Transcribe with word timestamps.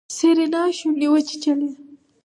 سېرېنا 0.17 0.61
شونډې 0.77 1.07
وچيچلې. 1.11 1.69